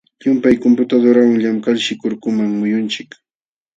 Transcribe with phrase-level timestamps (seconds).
[0.21, 3.09] Llumpay computadorawan llamkalshi kurkuman muyunchik.